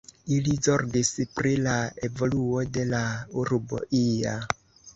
[0.35, 1.75] Ili zorgis pri la
[2.09, 3.05] evoluo de la
[3.45, 4.37] urbo ia.